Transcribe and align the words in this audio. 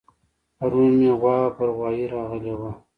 پرون 0.57 0.91
مې 0.99 1.09
غوا 1.19 1.37
پر 1.57 1.69
غوايه 1.75 2.05
راغلې 2.15 2.53
وه 2.59 2.71